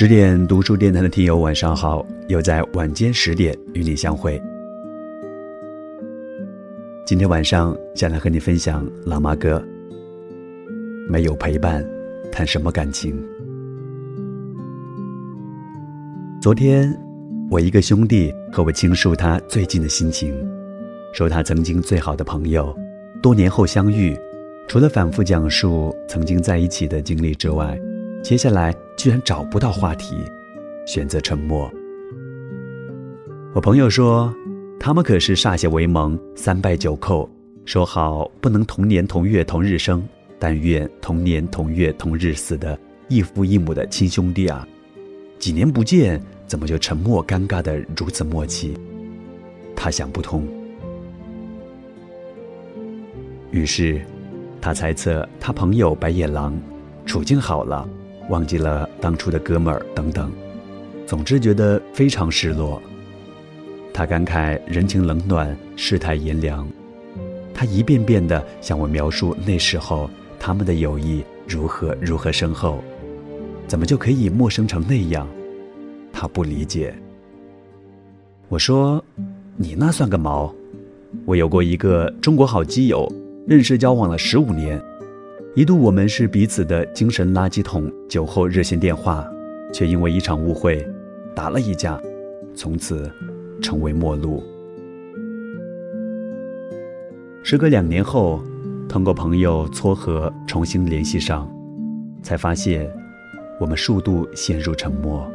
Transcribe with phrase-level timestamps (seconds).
[0.00, 2.06] 十点读书电台的听友，晚上好！
[2.28, 4.42] 又在晚间十点与你相会。
[7.04, 9.62] 今天晚上想来和你分享老妈歌。
[11.06, 11.86] 没有陪伴，
[12.32, 13.14] 谈什么感情？
[16.40, 16.90] 昨天，
[17.50, 20.34] 我一个兄弟和我倾诉他最近的心情，
[21.12, 22.74] 说他曾经最好的朋友，
[23.20, 24.18] 多年后相遇，
[24.66, 27.78] 除了反复讲述曾经在一起的经历之外。
[28.22, 30.16] 接下来居然找不到话题，
[30.86, 31.70] 选择沉默。
[33.54, 34.32] 我朋友说，
[34.78, 37.28] 他们可是歃血为盟、三拜九叩，
[37.64, 40.06] 说好不能同年同月同日生，
[40.38, 44.68] 但愿同年同月同日死的异父异母的亲兄弟啊！
[45.38, 48.76] 几年不见，怎么就沉默尴尬的如此默契？
[49.74, 50.46] 他想不通。
[53.50, 54.00] 于是，
[54.60, 56.56] 他猜测他朋友白眼狼
[57.06, 57.88] 处境好了。
[58.28, 60.30] 忘记了当初的哥们儿等等，
[61.06, 62.80] 总之觉得非常失落。
[63.92, 66.66] 他感慨人情冷暖，世态炎凉。
[67.52, 72.82] 他一遍遍地向我描述那时候他们的友谊如何如何深厚，
[73.66, 75.26] 怎么就可以陌生成那样？
[76.12, 76.94] 他不理解。
[78.48, 79.04] 我说
[79.56, 80.52] ：“你那算个毛！
[81.24, 83.10] 我有过一个中国好基友，
[83.46, 84.80] 认识交往了十五年。”
[85.56, 89.28] 一度我们是彼此的精神垃圾桶，酒后热线电话，
[89.72, 90.86] 却因为一场误会
[91.34, 92.00] 打了一架，
[92.54, 93.10] 从此
[93.60, 94.44] 成为陌路。
[97.42, 98.40] 时隔两年后，
[98.88, 101.50] 通过朋友撮合重新联系上，
[102.22, 102.88] 才发现
[103.58, 105.28] 我们数度陷入沉默，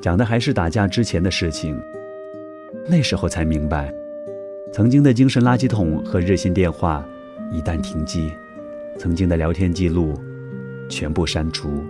[0.00, 1.78] 讲的还是打架之前的事情。
[2.88, 3.92] 那时候才明白，
[4.72, 7.06] 曾经的精神垃圾桶和热线电话
[7.52, 8.32] 一旦停机。
[8.98, 10.14] 曾经的聊天记录，
[10.88, 11.82] 全部删除，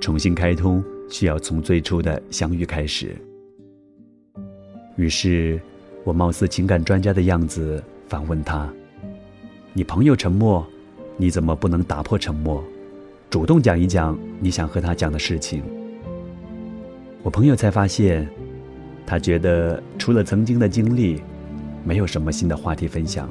[0.00, 3.14] 重新开通需要从最初的相遇开始。
[4.96, 5.60] 于是，
[6.04, 8.72] 我貌似情感专家的样子反问他
[9.74, 10.66] ：“你朋友沉默，
[11.18, 12.64] 你怎么不能打破沉默，
[13.28, 15.62] 主动讲一讲你想和他讲的事情？”
[17.22, 18.26] 我朋友才发现，
[19.04, 21.20] 他觉得除了曾经的经历，
[21.84, 23.28] 没有什么新的话题分享。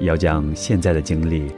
[0.00, 1.50] 要讲现在的经历，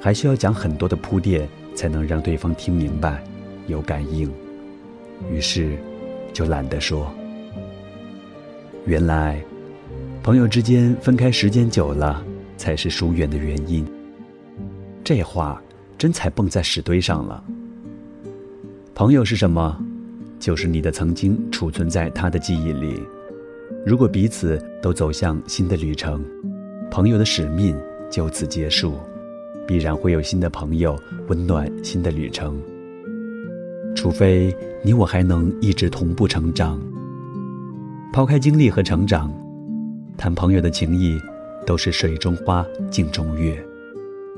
[0.00, 3.24] 还需要讲很多的铺垫，才能让对方听明白，
[3.66, 4.30] 有感应。
[5.32, 5.76] 于是，
[6.32, 7.10] 就懒得说。
[8.84, 9.42] 原来，
[10.22, 12.22] 朋友之间分开时间久了，
[12.56, 13.86] 才是疏远的原因。
[15.02, 15.60] 这话
[15.96, 17.42] 真才蹦在屎堆上了。
[18.94, 19.82] 朋友是什么？
[20.38, 23.02] 就是你的曾经储存在他的记忆里。
[23.86, 26.22] 如果彼此都走向新的旅程。
[26.90, 27.76] 朋友的使命
[28.10, 28.94] 就此结束，
[29.66, 32.60] 必然会有新的朋友温暖新的旅程。
[33.94, 36.80] 除非你我还能一直同步成长。
[38.12, 39.32] 抛开经历和成长，
[40.16, 41.20] 谈朋友的情谊
[41.66, 43.62] 都是水中花，镜中月。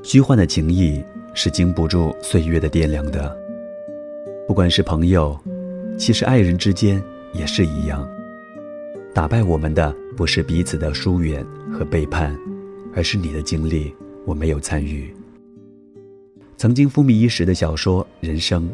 [0.03, 1.01] 虚幻的情谊
[1.33, 3.35] 是经不住岁月的掂量的。
[4.47, 5.39] 不管是朋友，
[5.97, 7.01] 其实爱人之间
[7.33, 8.05] 也是一样。
[9.13, 12.37] 打败我们的不是彼此的疏远和背叛，
[12.93, 13.93] 而是你的经历
[14.25, 15.13] 我没有参与。
[16.57, 18.69] 曾经风靡一时的小说《人生》，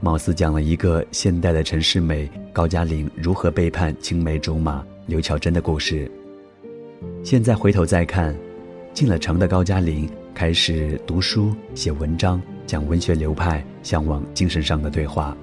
[0.00, 6.10] 貌似讲了一个现代的陈世美、高加林如何背叛青梅竹马刘巧珍的故事。
[7.22, 8.36] 现在回头再看，
[8.92, 15.34] 进了城的高加林开始读书写文章，讲文学流派向往精神上的对话。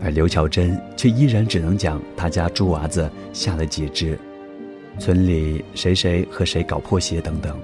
[0.00, 4.18] 而刘巧珍却依然只能讲他家猪娃子下了几只，
[4.98, 7.56] 村里谁谁和谁搞破鞋等等，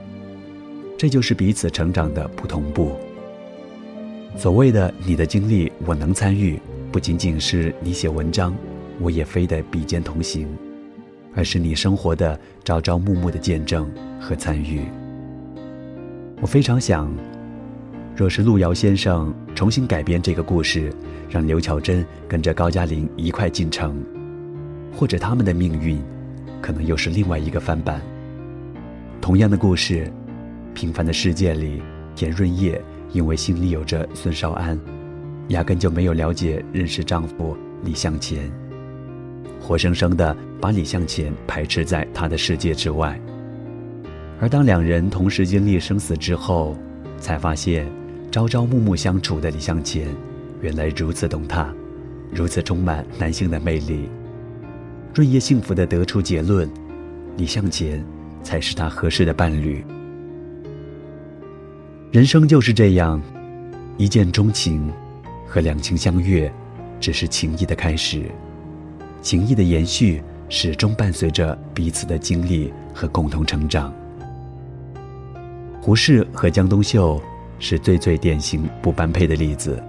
[0.96, 2.92] 这就是彼此成长的不同步。
[4.36, 6.58] 所谓的你的经历我能参与，
[6.90, 8.54] 不仅仅是你写文章，
[9.00, 10.48] 我也非得比肩同行，
[11.34, 13.90] 而是你生活的朝朝暮暮的见证
[14.20, 14.82] 和参与。
[16.40, 17.12] 我非常想。
[18.16, 20.92] 若是路遥先生重新改编这个故事，
[21.28, 24.00] 让刘巧珍跟着高加林一块进城，
[24.96, 26.00] 或者他们的命运，
[26.64, 28.00] 可能又是另外一个翻版。
[29.20, 30.10] 同样的故事，
[30.72, 31.82] 平凡的世界里，
[32.16, 32.80] 田润叶
[33.12, 34.80] 因为心里有着孙少安，
[35.48, 38.50] 压根就没有了解认识丈夫李向前，
[39.60, 43.20] 活生生的把李向前排斥在他的世界之外。
[44.40, 46.74] 而当两人同时经历生死之后，
[47.18, 47.86] 才发现。
[48.32, 50.08] 朝朝暮暮相处的李向前，
[50.62, 51.72] 原来如此懂他，
[52.32, 54.08] 如此充满男性的魅力。
[55.14, 56.68] 润叶幸福的得出结论：
[57.36, 58.04] 李向前
[58.42, 59.84] 才是他合适的伴侣。
[62.10, 63.22] 人生就是这样，
[63.96, 64.92] 一见钟情
[65.46, 66.52] 和两情相悦，
[66.98, 68.24] 只是情谊的开始。
[69.22, 73.94] 情谊的延续，始终伴随着彼此的经历和共同成长。
[75.80, 77.22] 胡适和江冬秀
[77.60, 79.80] 是最最典型不般配的例子。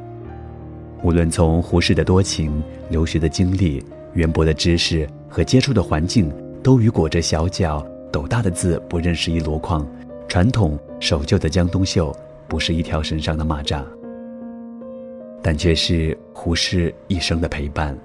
[1.01, 3.83] 无论从胡适的多情、留学的经历、
[4.15, 6.31] 渊博的知识和接触的环境，
[6.63, 9.85] 都与裹着小脚、斗大的字不认识一箩筐、
[10.27, 12.15] 传统守旧的江冬秀
[12.47, 13.83] 不是一条身上的蚂蚱，
[15.41, 17.97] 但却是胡适一生的陪伴。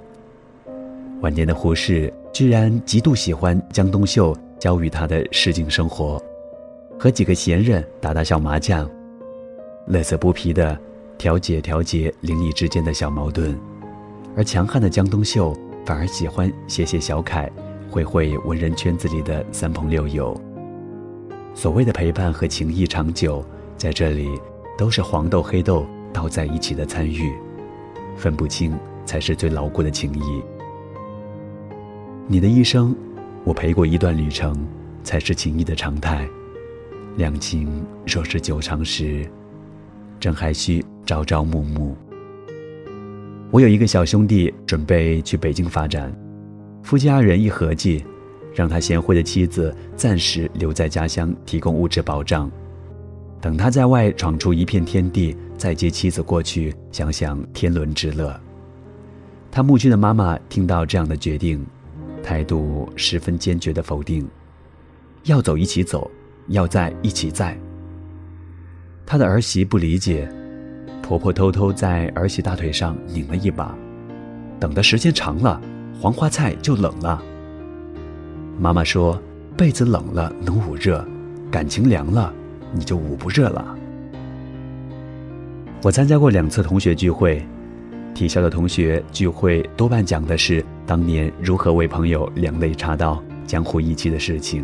[1.21, 6.21] 晚年的胡适居然极度喜欢江冬秀教育他的市井生活，
[6.99, 8.91] 和几个闲人打打小麻将，
[9.87, 10.77] 乐此不疲的
[11.19, 13.57] 调解调节邻里之间的小矛盾，
[14.37, 15.57] 而强悍的江冬秀
[15.91, 17.51] 反而喜欢写写小楷，
[17.91, 20.41] 会会文人圈子里的三朋六友。
[21.53, 23.45] 所谓的陪伴和情谊长久，
[23.77, 24.41] 在这里
[24.79, 27.35] 都是黄豆黑豆倒在一起的参与，
[28.17, 28.73] 分不清
[29.05, 30.41] 才是最牢固的情谊。
[32.29, 32.95] 你的一生，
[33.43, 34.57] 我陪过一段旅程，
[35.03, 36.25] 才是情谊的常态。
[37.17, 39.29] 两情若是久长时，
[40.21, 41.97] 正还需朝朝暮暮。
[43.51, 46.15] 我有一个小兄弟，准备去北京发展，
[46.85, 48.05] 夫妻二人一合计，
[48.55, 52.49] 让他贤惠的妻子暂时留在家乡，提供物质保障，
[53.41, 58.41] 等他在外闯出一片天地，再接妻子过去，享享天伦之乐。
[59.51, 61.65] 他母亲的妈妈听到这样的决定。
[62.23, 64.29] 态度十分坚决的否定，
[65.25, 66.09] 要走一起走，
[66.49, 67.59] 要在一起在。
[69.07, 70.31] 他的儿媳不理解，
[71.11, 73.77] 婆婆偷偷在儿媳大腿上拧了一把，
[74.61, 75.61] 等的时间长了，
[76.01, 77.21] 黄花菜就冷了。
[78.61, 79.21] 妈妈说，
[79.57, 81.05] 被子冷了能捂热，
[81.51, 82.33] 感情凉了，
[82.73, 83.77] 你就捂不热了。
[85.83, 87.45] 我参加过两次同学聚会。
[88.15, 94.63] 体校的同学聚会多半讲的是当年如何为朋友两肋插刀、江湖义气的事情；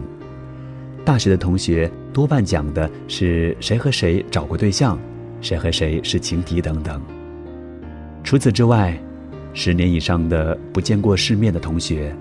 [1.05, 4.97] 大学的同学多半讲的是谁和谁找过对象，
[5.41, 7.01] 谁和谁是情敌等等。
[8.25, 8.99] 除此之外，
[9.53, 12.15] 十年以上的不见过世面的同学，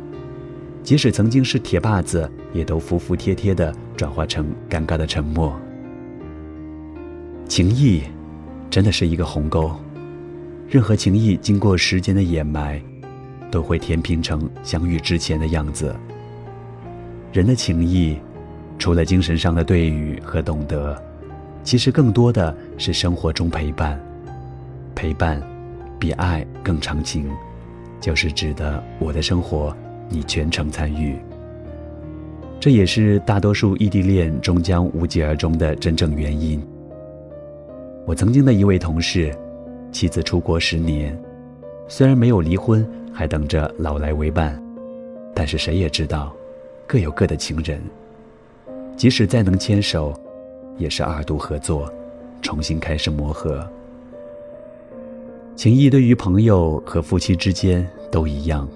[0.83, 5.59] 即使曾经是铁把子，也都服服帖帖的转化成尴尬的沉默。
[7.47, 8.03] 情谊，
[8.69, 9.71] 真的是一个鸿沟。
[10.67, 12.81] 任何情谊经过时间的掩埋，
[13.51, 15.95] 都会填平成相遇之前的样子。
[17.31, 18.17] 人的情谊，
[18.79, 20.99] 除了精神上的对语和懂得，
[21.65, 23.99] 其实更多的是生活中陪伴。
[24.93, 25.41] 陪伴，
[25.99, 27.29] 比爱更长情，
[27.99, 29.75] 就是指的我的生活，
[30.07, 31.17] 你全程参与。
[32.59, 36.63] 这也是大多数异地恋终将无疾而终的真正原因。
[38.05, 39.35] 我曾经的一位同事。
[39.91, 41.17] 妻子出国十年，
[41.87, 44.61] 虽然没有离婚，还等着老来为伴，
[45.33, 46.35] 但是谁也知道，
[46.85, 47.81] 各有各的情人。
[48.97, 50.13] 即使再能牵手，
[50.77, 51.91] 也是二度合作，
[52.41, 53.67] 重新开始磨合。
[55.55, 58.67] 情谊对于朋友和夫妻之间都一样，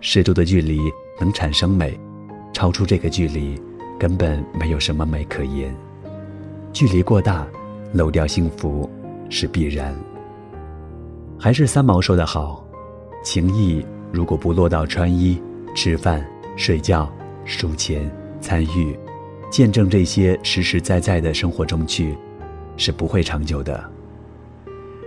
[0.00, 0.80] 适度的距离
[1.20, 1.98] 能产生美，
[2.52, 3.60] 超出这个距离，
[3.98, 5.74] 根本没有什么美可言。
[6.72, 7.46] 距离过大，
[7.92, 8.90] 漏掉幸福
[9.30, 9.94] 是必然。
[11.38, 12.64] 还是三毛说的好，
[13.22, 15.40] 情谊如果不落到穿衣、
[15.74, 16.26] 吃饭、
[16.56, 17.08] 睡觉、
[17.44, 18.10] 数钱、
[18.40, 18.98] 参与、
[19.52, 22.16] 见证这些实实在在的生活中去，
[22.78, 23.84] 是不会长久的。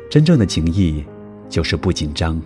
[0.08, 1.04] 真正的情谊，
[1.50, 2.40] 就是不紧张，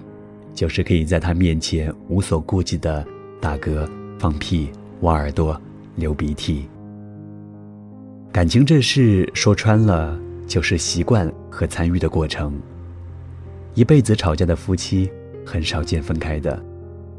[0.53, 3.05] 就是可以在他面前无所顾忌的
[3.41, 3.85] 打嗝、
[4.17, 4.69] 放屁、
[5.01, 5.61] 挖耳朵、
[5.97, 6.69] 流鼻涕。
[8.31, 12.57] 感情这事说穿了，就是习惯和参与的过程。
[13.73, 15.11] 一辈子吵架的夫妻，
[15.45, 16.63] 很少见分开的，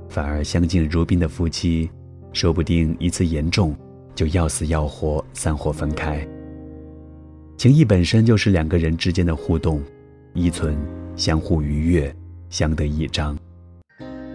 [0.08, 1.90] 反而相敬如宾的夫妻，
[2.32, 3.76] 说不定一次严重，
[4.14, 6.26] 就要死要活散伙分开。
[7.56, 9.82] 情谊本身就是两个人之间的互动，
[10.32, 10.76] 依存，
[11.16, 12.14] 相互愉悦，
[12.48, 13.36] 相得益彰。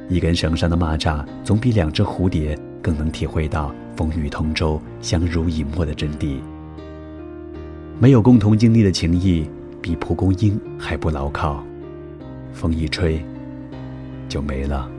[0.07, 6.39] 一根绳上的蚂蚱，总比两只蝴蝶更能体会到风雨同舟、相濡以沫的真谛。
[7.99, 9.49] 没有共同经历的情谊，
[9.81, 11.63] 比蒲公英还不牢靠。
[12.53, 13.19] 风一吹，
[14.29, 14.91] 就没了。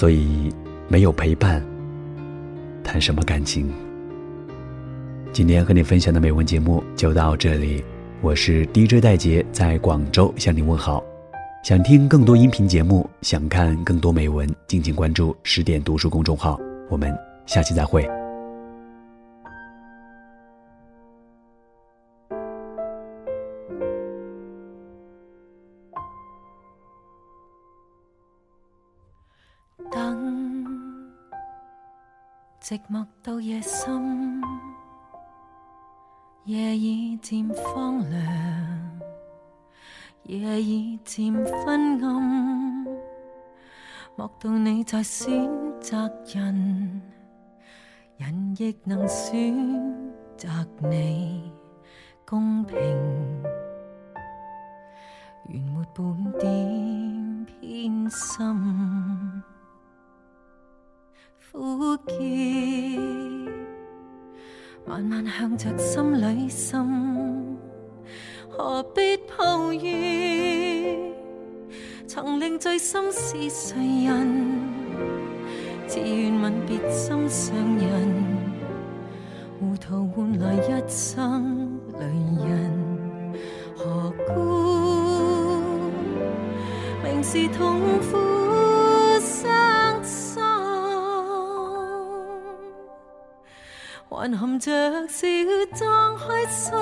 [0.00, 0.50] 所以，
[0.88, 1.62] 没有陪伴，
[2.82, 3.70] 谈什么感情？
[5.30, 7.84] 今天和你分享的美文节目就到这里，
[8.22, 11.04] 我是 DJ 戴杰，在广州向你问好。
[11.62, 16.58] 想听更多音频节目，想看更多美文，敬请关注十点读书公众号。
[16.88, 17.14] 我们
[17.44, 18.19] 下期再会。
[32.70, 34.40] 寂寞到夜深，
[36.44, 39.00] 夜已渐荒凉，
[40.22, 42.84] 夜已渐昏暗。
[44.14, 45.50] 莫道你在选
[45.80, 47.02] 择人，
[48.18, 49.52] 人亦能选
[50.36, 50.48] 择
[50.88, 51.52] 你，
[52.24, 52.78] 公平。
[55.48, 59.42] 原没半点偏心。
[61.52, 62.12] 苦涩，
[64.86, 67.58] 慢慢向着心里渗，
[68.48, 71.12] 何必抱怨？
[72.06, 74.60] 曾令醉心是谁人？
[75.88, 78.14] 自愿吻别心上人，
[79.58, 82.06] 糊涂换来一生泪
[82.48, 83.34] 人，
[83.76, 84.32] 何故
[87.02, 88.29] 明是痛苦？
[94.10, 95.28] 还含着笑
[95.72, 96.72] 装开心，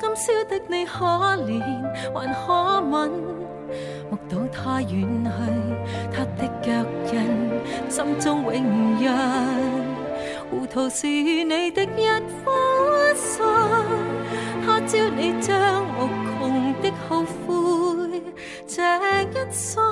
[0.00, 1.60] 今宵的你可怜
[2.14, 3.10] 还可吻，
[4.08, 5.28] 目睹他远去，
[6.12, 6.70] 他的脚
[7.12, 9.10] 印，心中永印。
[10.48, 12.06] 糊涂是你的一
[12.44, 13.44] 颗心，
[14.64, 16.08] 他朝你将无
[16.38, 18.22] 穷的后悔，
[18.68, 18.84] 这
[19.22, 19.82] 一生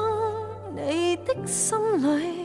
[0.72, 2.43] 你的心里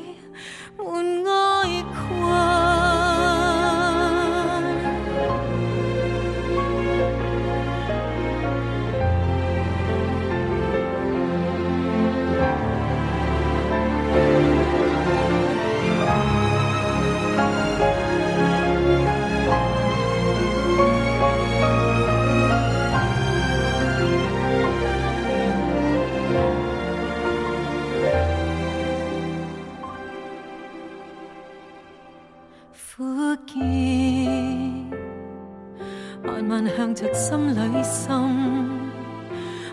[37.19, 38.07] 心里渗，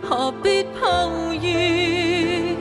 [0.03, 2.57] 何必抱怨？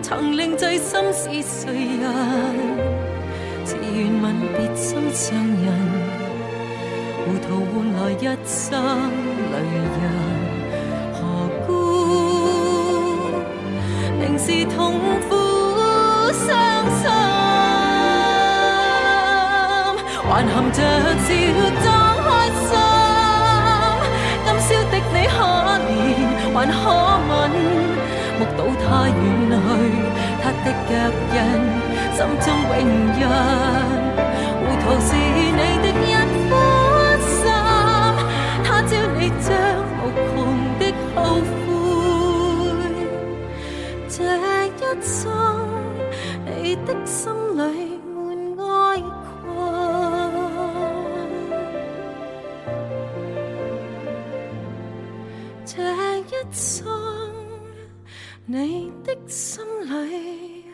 [0.00, 2.08] 曾令醉心是谁人？
[3.62, 5.66] 自愿吻别心上人，
[7.26, 8.82] 糊涂换来一生
[9.52, 9.54] 泪
[10.00, 10.02] 人。
[11.12, 11.20] 何
[11.66, 11.68] 故
[14.18, 14.78] 明是痛
[15.28, 15.30] 苦
[16.32, 16.48] 伤
[17.02, 17.04] 心，
[20.26, 20.78] 还含着
[21.20, 21.28] 笑
[21.84, 21.86] 装
[22.24, 22.28] 开
[22.66, 22.89] 心？
[26.60, 26.72] 还可
[27.26, 27.50] 吻，
[28.38, 29.16] 目睹他远
[29.48, 29.58] 去，
[30.42, 30.92] 他的脚
[31.32, 31.36] 印，
[32.12, 32.78] 心中永
[33.18, 33.99] 印。
[58.52, 60.64] 你的心里。